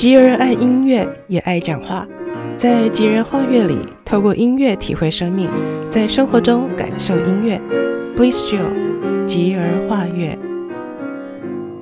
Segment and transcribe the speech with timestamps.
[0.00, 2.08] 吉儿爱音乐，也爱讲话。
[2.56, 5.46] 在吉儿画乐里，透过音乐体会生命，
[5.90, 7.60] 在生活中感受音乐。
[8.16, 10.38] Bliss Jill，吉儿画乐。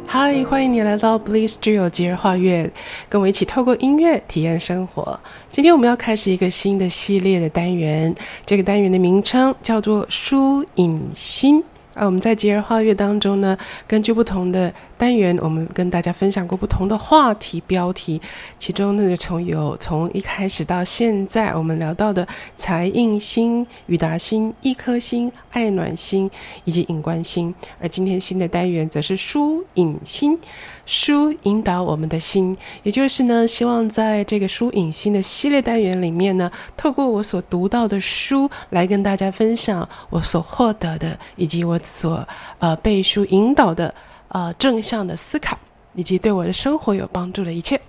[0.04, 2.68] 嗨，欢迎你来到 Bliss Jill 吉儿画乐，
[3.08, 5.20] 跟我一起透过音乐体验生活。
[5.48, 8.12] 今天我们要开始一个新的系列的单元，
[8.44, 11.62] 这个单元的名称叫做书影心。
[11.94, 18.20] 啊，我们在吉儿画乐当中呢，根据不同的单元，我们跟大家分享过不同的话题标题。
[18.58, 22.26] 其中呢，就从有从一开始到现在，我们聊到的
[22.56, 26.30] 财印心、语达心、一颗心、爱暖心
[26.64, 27.54] 以及隐观心。
[27.80, 30.38] 而今天新的单元则是书影心，
[30.84, 41.78] 书引导我们的心，也就是呢，希望在这个书影心的系列单元里面呢，透过我所读到的书来跟大家分享我所获得的以及我。
[41.84, 42.26] 所
[42.58, 43.94] 呃背书引导的
[44.28, 45.58] 呃正向的思考，
[45.94, 47.80] 以及对我的生活有帮助的一切。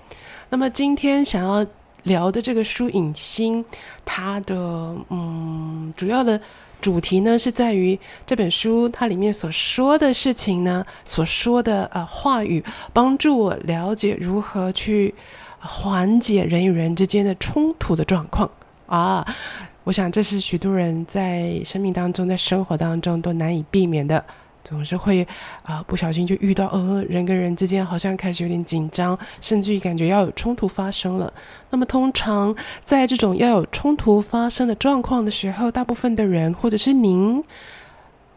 [0.49, 1.65] 那么今天想要
[2.03, 3.63] 聊的这个书影心，
[4.03, 4.55] 它的
[5.09, 6.39] 嗯主要的
[6.81, 15.13] 主题呢是在于这本书它里面所说的事情呢，所说的呃话语，帮助我了解如何去
[15.59, 18.49] 缓解人与人之间的冲突的状况
[18.85, 19.25] 啊。
[19.83, 24.23] 我想，这是许多人在生命当中、在生活当中都难以避免的，
[24.63, 25.27] 总是会
[25.63, 31.33] 啊、不小心就遇到，呃，人跟人之间好像开始有点紧张，甚至于感觉要有冲突发生了。
[31.69, 37.43] 那么，通常在这种要有冲突发生的状况的时候，大部分的人或者是您，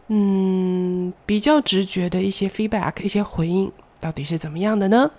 [0.07, 3.71] 嗯，比较直觉的一些 feedback、一些回应。
[3.99, 5.09] 到底是怎么样的呢？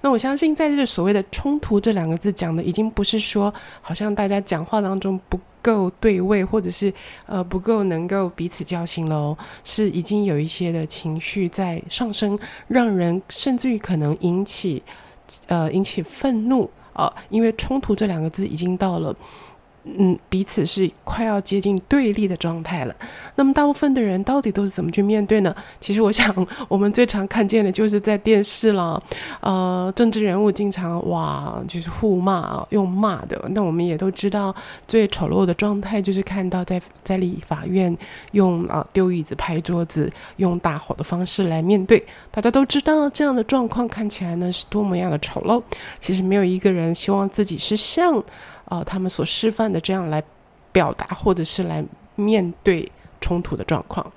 [0.00, 6.92] 那我相信，在这所谓的“冲突”这两个字讲的，已经不是说好像大家讲话当中不够对位，或者是
[7.26, 14.82] 呃不够能够彼此交心喽，是已经有一些的情绪在上升，让人甚至于可能引起
[15.46, 19.14] 呃引起愤怒啊、因为“冲突”这两个字已经到了。
[19.84, 22.94] 嗯，彼此是快要接近对立的状态了。
[23.36, 25.54] 那么，大部分的人到底都是怎么去面对呢？
[25.80, 29.00] 其实，我想我们最常看见的就是在电视啦，
[29.40, 33.40] 呃，政治人物经常哇，就是互骂啊，用骂的。
[33.52, 34.54] 那我们也都知道，
[34.86, 37.96] 最丑陋的状态就是看到在在立法院
[38.32, 42.04] 用啊丢椅子、拍桌子、用大吼的方式来面对。
[42.30, 45.62] 大家都知道这样的状况看起来呢是多么样的丑陋。
[46.00, 48.22] 其实，没有一个人希望自己是像。
[48.70, 50.22] 哦、他们所示范的这样来
[50.72, 54.10] 表达，或者是来面对冲突的状况。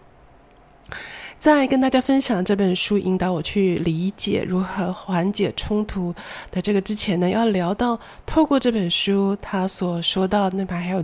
[1.43, 6.15] 在跟大家分享这本书，引导我去理解如何缓解冲突
[6.49, 11.03] 的这个之前呢，要聊到透过这本书他所说到那排还有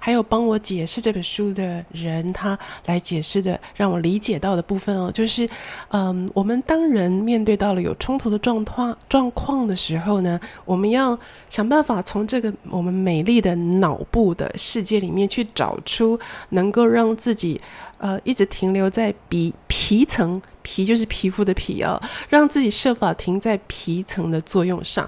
[0.00, 5.48] 还有帮我解释这本书的人，他来解释的让我理解到的部分哦，就是
[5.90, 11.16] 嗯，我们当人面对到了有冲突的状况状况的时候呢，我们要
[11.48, 16.18] 想办法从这个我们美丽的脑部的世界里面去找出
[16.48, 17.60] 能够让自己。
[17.98, 25.06] 呃，一直停留在比皮层，皮就是皮肤的皮啊，让自己设法停在皮层的作用上。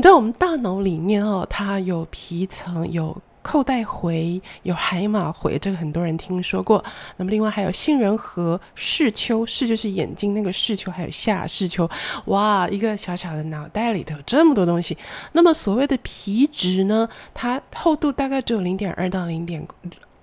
[0.00, 6.82] 在我们大脑里面哦，它有皮层，有扣带回，有海马回，这个很多人听说过。
[7.16, 11.90] 那么另外还有杏仁核、视丘，视就是眼睛那个视丘，还有下视丘。
[12.26, 14.96] 哇，一个小小的脑袋里头这么多东西。
[15.32, 19.66] 那么所谓的皮质呢，它厚度大概只有零点二到零点。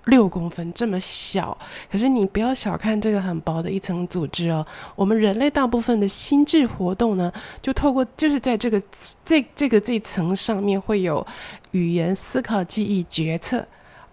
[0.08, 1.56] 六公分这么小，
[1.90, 4.66] 可是你不要小看这个很薄的一层组织哦。
[4.96, 7.32] 我们人类大部分的心智活动呢，
[7.62, 8.82] 就透过就是在这个
[9.24, 11.26] 这这个这层上面会有
[11.70, 13.64] 语言、思考、记忆、决策。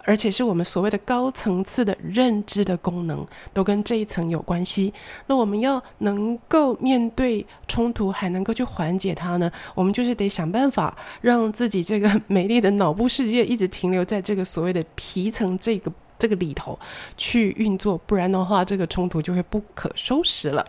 [0.05, 4.93] 而且是我们所谓的高层次的认知的功能，都跟这一层有关系。
[5.25, 9.51] 那我们要能够面对冲突，还能够去缓解它呢？
[9.73, 16.79] 我们就是得想办法让自己这个美丽的脑部世界一直停留在这个所谓的皮层这个这个里头
[17.17, 20.65] 去运作，不然的话，这个冲突就会不可收拾了。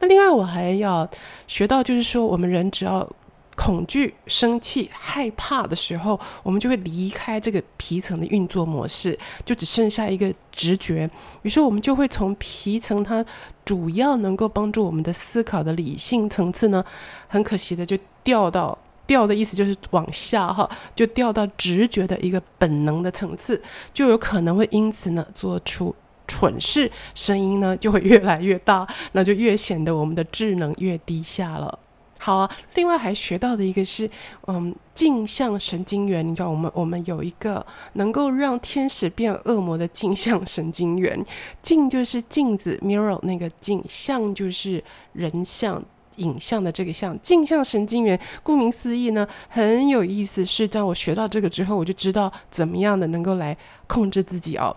[0.00, 1.08] 那另外我还要
[1.46, 3.08] 学到，就是说我们人只要。
[3.58, 11.10] 恐惧、生气、害怕的时候，我们就会离开这个皮层的运作模式，就只剩下一个直觉。
[11.42, 13.24] 于是我们就会从皮层，它
[13.64, 16.84] 主要能够帮助我们的思考的理性层次呢，
[17.26, 18.78] 很可惜的就掉到
[19.08, 23.60] 掉的意思就是往下哈，就掉到直觉的一个本能的层次，
[23.92, 25.92] 就有可能会因此呢做出
[26.28, 31.76] 蠢事，声音呢就会越来越大，那就越显得我们的智能越低下了。
[32.18, 34.10] 好啊，另外还学到的一个是，
[34.46, 36.26] 嗯，镜像神经元。
[36.26, 41.24] 你知道，我们我们有一个能够让天使变恶魔的镜像神经元。
[41.62, 44.82] 镜就是镜子 （mirror），那个镜像就是
[45.12, 45.82] 人像
[46.18, 50.44] 影像的这个像镜像神经元，顾名思义呢，很有意思。
[50.44, 53.56] 是当我学到这个之后，我就知道怎么样的能够来
[53.86, 54.76] 控制自己哦。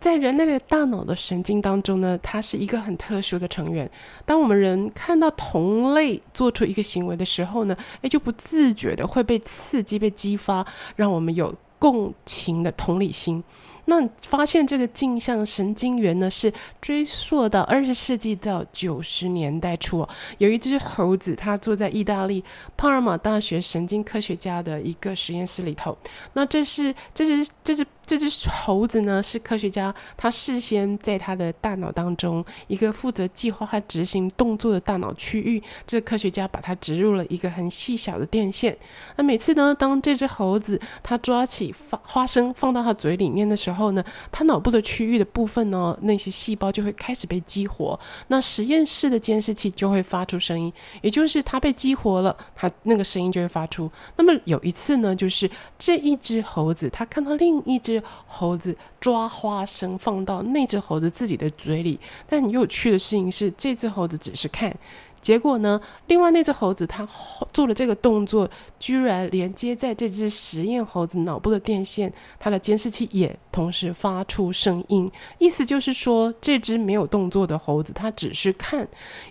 [0.00, 3.90] 在人类的大脑的神经当中呢，它是一个很特殊的成员。
[4.24, 10.64] 当我们人看到同类做出一个行为的时候呢，诶，就不自觉的会被刺激、被激发，
[10.94, 13.42] 让我们有共情的同理心。
[13.88, 20.06] 那发现这个镜像神经元呢，是追溯到二十世纪到九十年代初，
[20.38, 22.44] 有一只猴子，它坐在意大利
[22.76, 25.96] 帕尔马大学神经科学家的一个实验室里头。
[26.34, 27.84] 那这是这是这是。
[28.08, 38.74] 这只猴子呢，是科学家他事先在他的大脑当中一个负责计划和执行动作的大脑区域，这个科学家把它植入了一个很细小的电线。
[39.16, 44.02] 那每次呢，当这只猴子它抓起花花生放到它嘴里面的时候呢，
[44.32, 50.72] 它脑部的区域的部分呢，那些细胞就会开始被激活，那实验室的监视器就会发出声音，
[51.02, 53.90] 也就是它被激活了，它那个声音就会发出。
[54.16, 61.98] 那么有一次呢，就是这一只猴子它看到另一只猴子抓花生放到那只猴子自己的嘴里，
[62.28, 64.74] 但很有趣的事情是，这只猴子只是看，
[65.20, 67.06] 结果呢，另外那只猴子它
[67.52, 68.48] 做了这个动作，
[68.78, 78.86] 居然连接在这只实验猴子脑部的电线，它的监视器也同时发出声音，意思就是说，这只没有动作的猴子，它只是看，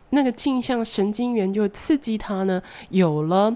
[0.10, 3.56] 那个镜像神经元就刺激它呢，有了。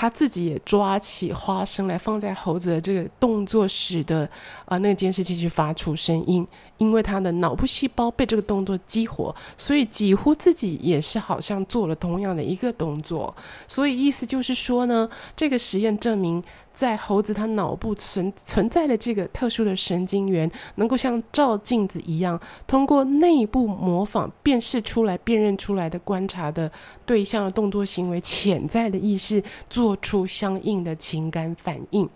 [0.00, 4.26] 他自己也抓起花生来放在猴子的这个动作，使得
[4.64, 6.46] 啊那个监视器去发出声音，
[6.78, 13.36] 因为他的脑部细胞被这个动作激活，所以几乎自己也是好像做了同样的一个动作。
[13.68, 15.06] 所以意思就是说呢，
[15.36, 16.42] 这个实验证明。
[16.80, 26.72] 在猴子它脑部存存在的这个特殊的神经元，能够像照镜子一样，通过内部模仿辨识出来、辨认出来的观察的
[27.04, 32.08] 对象的动作行为，潜在的意识做出相应的情感反应。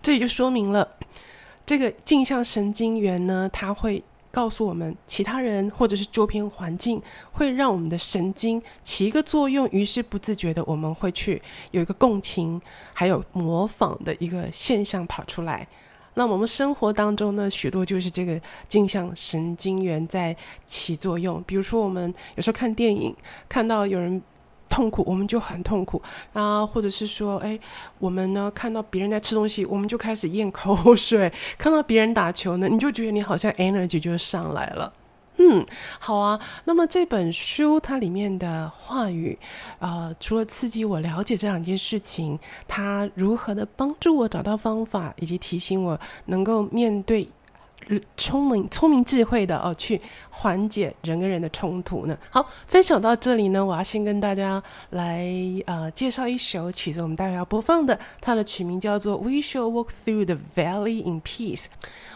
[0.00, 0.88] 这也就说明了，
[1.66, 4.04] 这个镜像神经元呢，它会。
[4.32, 7.00] 告诉我们，其他人或者是周边环境
[7.30, 11.40] 会让我们的神经起一个作用，于是不自觉的我们会去
[11.70, 12.60] 有一个共情，
[12.92, 15.68] 还有模仿的一个现象跑出来。
[16.14, 20.36] 那我们生活当中呢，许多就是这个镜像神经元在
[20.66, 21.40] 起作用。
[21.46, 23.14] 比如说，我们有时候看电影，
[23.48, 24.20] 看到有人。
[24.72, 26.00] 痛苦，我们就很痛苦
[26.32, 27.60] 啊，或者是说，哎，
[27.98, 34.90] 我们呢看到别人在吃东西，我们就开始咽口水； 看到别人打球呢，你就觉得你好像 energy 就上来了。
[35.36, 35.62] 嗯，
[35.98, 36.40] 好啊。
[36.64, 39.38] 那么这本书它里面的话语，
[39.78, 47.28] 呃，除了刺激我了解这两件事情，它如何的帮助我找到方法，以及提醒我能够面对。
[48.16, 50.00] 聪明、聪明、智慧的哦，去
[50.30, 52.16] 缓解人跟人的冲突呢。
[52.30, 55.26] 好，分享到这里呢，我要先跟大家来
[55.66, 61.64] 呃介绍一首曲子，我们待会要播放的，它的曲名叫做《We shall walk through the valley in peace》。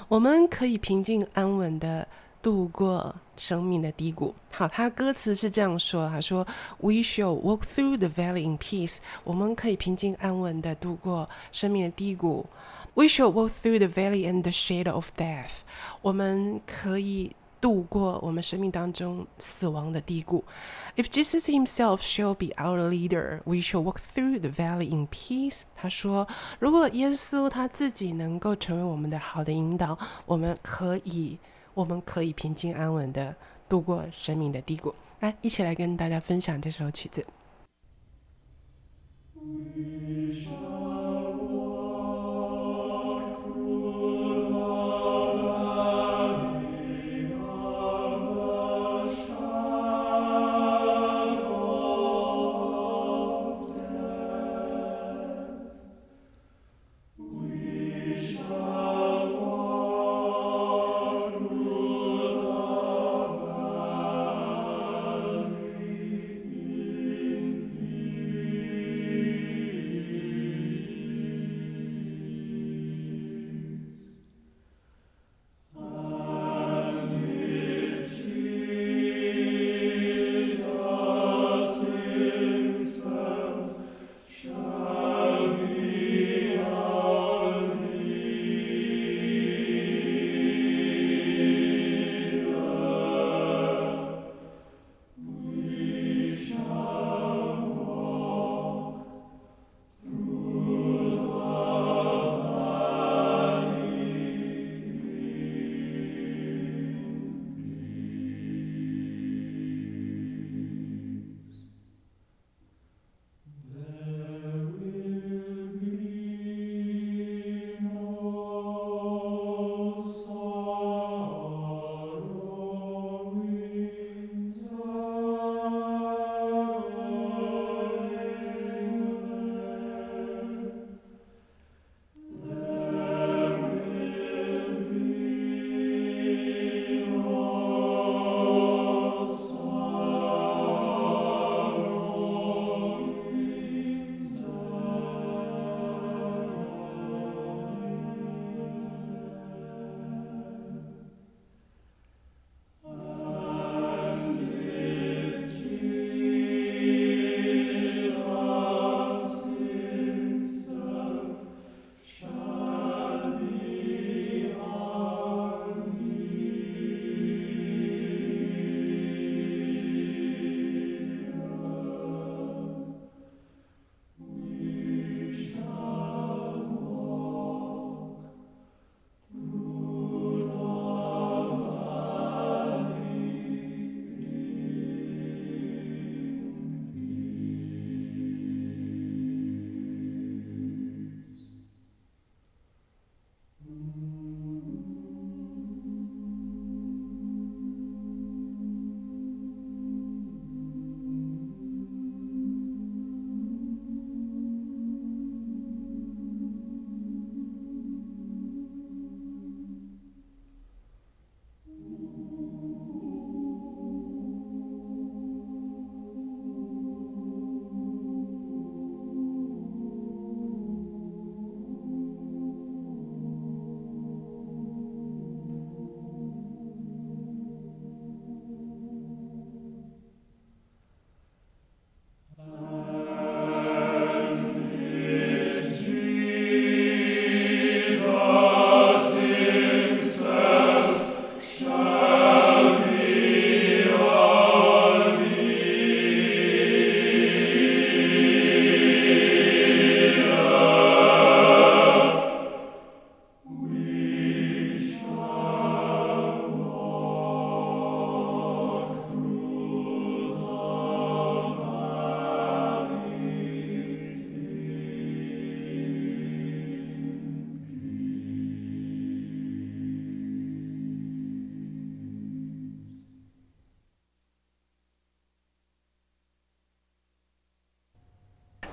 [0.09, 2.07] 我们可以平静安稳的
[2.47, 4.33] 度过生命的低谷。
[4.53, 6.47] 好，他歌词是这样说：他说
[6.79, 8.99] ，We shall walk through the valley in peace。
[9.25, 12.47] 我们可以平静安稳的度过生命的低谷。
[12.95, 15.63] We shall walk through the valley in the shadow of death。
[16.03, 20.45] 我们可以度过我们生命当中死亡的低谷。
[20.95, 25.63] If Jesus Himself shall be our leader, we shall walk through the valley in peace。
[25.75, 26.29] 他说，
[26.61, 31.37] 如果耶稣他自己能够成为我们的好的引导，我们可以，
[31.77, 33.37] 我们可以平静安稳的
[33.69, 34.95] 度过生命的低谷。
[35.21, 37.23] 来，一起来跟大家分享这首曲子。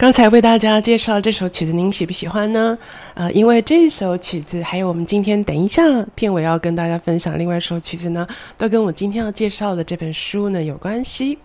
[0.03, 2.77] 刚才为大家介绍这首曲子，您喜不喜欢呢？
[3.13, 5.81] 呃，因为这首曲子，还有我们今天等一下
[6.13, 11.37] 片尾要跟大家分享另外一首曲子呢，都跟我今天要介绍的这本书呢有关系。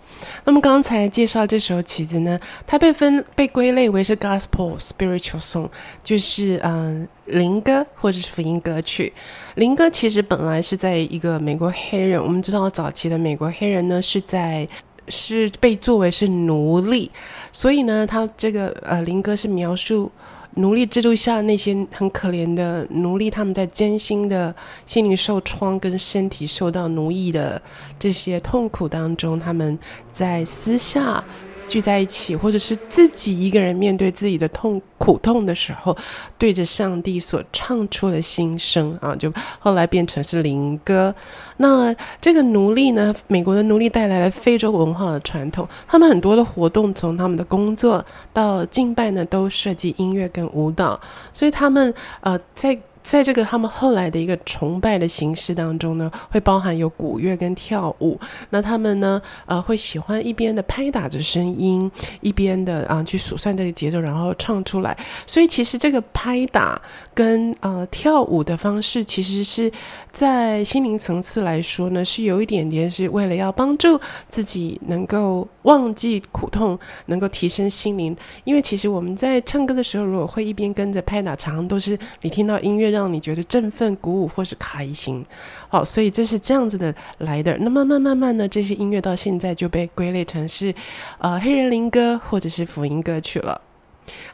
[0.43, 2.37] 那么刚才介绍这首曲子呢，
[2.67, 5.69] 它被分被归类为是 Gospel Spiritual Song，
[6.03, 9.12] 就是嗯灵歌或者是福音歌曲。
[9.55, 14.67] 灵歌其实本来是在一个美国黑人，我们知道早期的美国黑人呢是在。
[15.09, 17.11] 是被作为是奴隶，
[17.53, 20.11] 所以呢，他这个呃林哥是描述
[20.55, 24.55] 奴隶制度下那些很可怜的奴隶，他们在艰辛的
[24.87, 27.61] 心灵受创跟身体受到奴役的
[27.99, 29.79] 这些痛苦当中，他们
[30.12, 31.23] 在私下。
[31.69, 35.97] 聚在一起，或者是自己一个人面对自己的痛苦痛的时候，
[36.37, 41.15] 对着上帝所唱出的心声啊，就后来变成是灵歌。
[41.59, 50.99] 那这个奴隶呢，美国的奴隶带来了非洲文化的传统，他们很多的活动，从他们的工作到敬拜呢，都涉及音乐跟舞蹈，
[51.33, 52.77] 所以他们呃在。
[53.09, 58.21] 在这个他们后来的一个崇拜的形式当中呢，会包含有鼓乐跟跳舞。
[58.50, 64.95] 那他们呢，呃，会喜欢一边的拍打着声音，一边的啊、去数算这个节奏，然后唱出来。
[65.27, 66.79] 所以其实这个拍打
[67.15, 69.73] 跟呃跳舞的方式，其实是
[70.12, 73.99] 在心灵层次来说呢，是有一点点是为了要帮助
[74.29, 78.17] 自己能够忘记苦痛，能够提升心灵。
[78.45, 83.09] 因为其实我们在唱歌的时候，如果会一边跟着拍打，常常都是你听到音乐让。
[83.11, 85.25] 你觉得振奋、鼓舞或是开心，
[85.69, 87.57] 好，所以这是这样子的来的。
[87.59, 90.75] 那慢慢慢慢呢，这些音乐到现在就被归类成是
[91.19, 93.59] 呃黑人灵歌或者是福音歌曲了。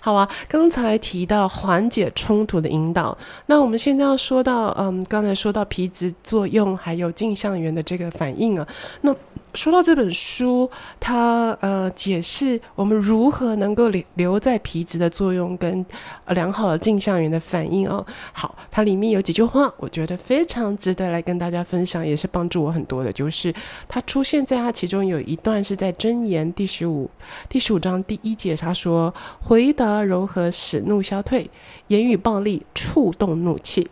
[0.00, 8.66] 好啊，刚才提到缓解冲突的引导，那我们现在要说到，嗯，刚才说到皮质作用还有镜像源的这个反应啊，
[9.02, 9.14] 那。
[9.54, 10.68] 说到这本书，
[10.98, 15.84] 它呃解释我们如何能够留留在皮质的作用跟
[16.28, 18.04] 良好的镜像源的反应哦。
[18.32, 23.12] 好，它里面有几句话，我觉得非常值得来跟大家分享，也是帮助我很多的。
[23.12, 23.54] 就是
[23.88, 27.08] 它出现在它其中有一段是在箴言第十五
[27.48, 31.48] 第十五章第一节，他说：“回答柔和使怒消退，
[31.86, 33.88] 言语暴力触动怒气。”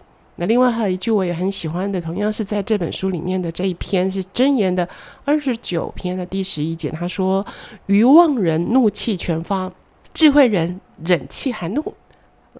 [0.46, 4.88] 另外还有一句我也很喜欢的，同样是在这本书里面的这一篇是箴言的
[5.24, 7.44] 二十九篇的第十一节，他说
[7.86, 9.72] ：“愚妄人怒气全发，
[10.12, 11.94] 智慧人忍气含怒。”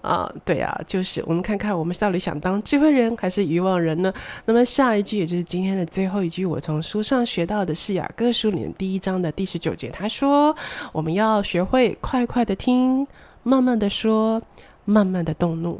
[0.01, 4.11] 啊，对啊，就是我们看看我们到底想当智慧人还是愚妄人呢？
[4.45, 10.53] 那么下一句也就是今天的最后一句，我从书上学到的是雅各书里面第一章的第十九节，他说
[10.91, 13.07] ：“我们要学会快快的听，
[13.43, 14.41] 慢慢的说，
[14.83, 15.79] 慢慢的动怒。”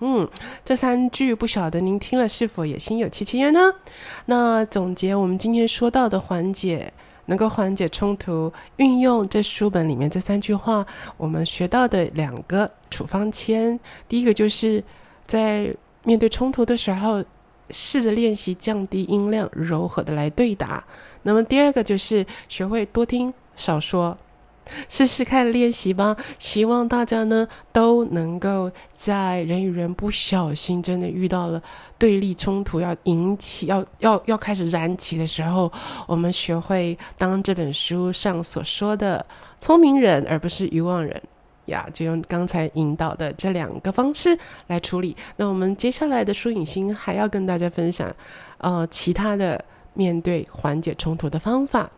[0.00, 0.28] 嗯，
[0.64, 3.72] 这三句不晓得您听了是否也心有戚戚焉呢？
[4.26, 6.92] 那总结我们今天说到的缓解，
[7.26, 10.84] 能够缓解冲突，运用这书本里面这三句话，
[11.16, 13.78] 我们学到的两个处方签。
[14.08, 14.82] 第一个就是
[15.26, 17.24] 在面对冲突的时候，
[17.70, 20.84] 试着练习降低音量，柔和的来对答。
[21.22, 24.18] 那么第二个就是学会多听少说。
[24.88, 31.62] 试试看练习吧，希望大家呢都能够在人与人不小心真的遇到了
[31.98, 35.70] 对立冲突，要引起要要要开始燃起的时候，
[36.06, 39.24] 我们学会当这本书上所说的
[39.60, 41.22] 聪明人，而不是愚妄人
[41.66, 41.86] 呀。
[41.92, 45.16] 就用刚才引导的这两个方式来处理。
[45.36, 48.10] 那我们接下来的书影星还要跟大家分享，
[48.58, 49.64] 呃，其他的。
[49.94, 51.90] 面对缓解冲突的方法，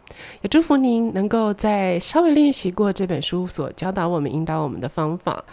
[0.43, 5.45] 也祝福您能够在稍微练习过这本书所教导我们、引导我们的方法。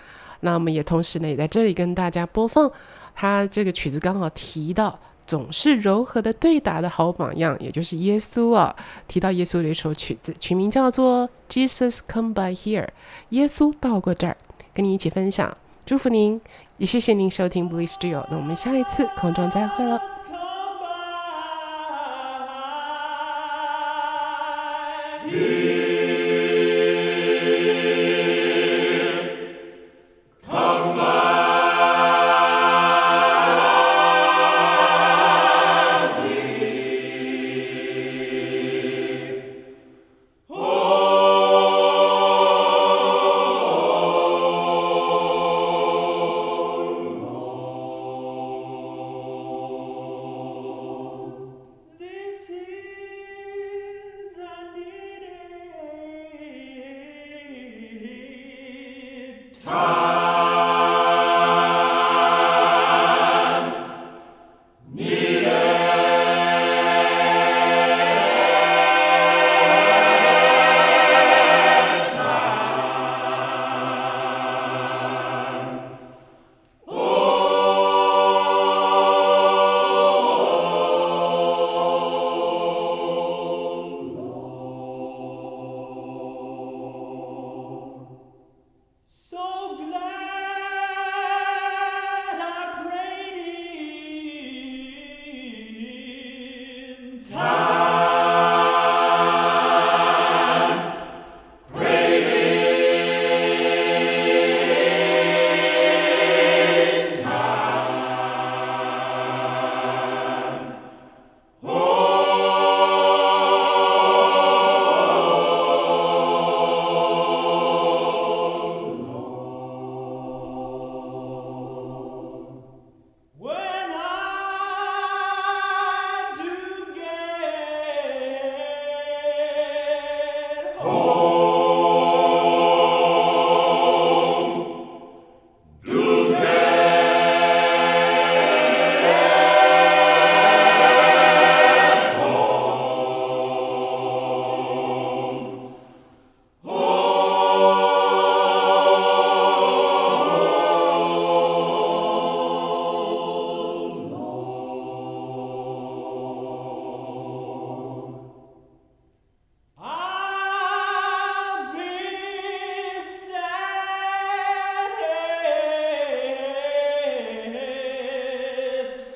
[0.41, 2.71] 那我们也同时呢，也在这里跟大家播放
[3.15, 8.75] 他这个曲子刚好提到总是柔和的对答的好榜样，也就是耶稣啊。
[9.07, 12.85] 提到耶稣的一首曲子，曲名叫做《Jesus Come By Here》，
[13.29, 14.35] 耶稣到过这儿，
[14.73, 15.55] 跟你一起分享。
[15.85, 16.41] 祝福您，
[16.77, 18.25] 也谢谢您收听 Bliss Studio。
[18.29, 20.32] 那我们下一次空中再会了。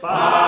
[0.07, 0.46] Father.